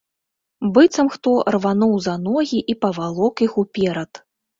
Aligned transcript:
Быццам 0.77 1.11
хто 1.15 1.33
рвануў 1.55 1.93
за 2.05 2.15
ногі 2.29 2.59
і 2.75 2.77
павалок 2.87 3.45
іх 3.49 3.53
уперад. 3.65 4.11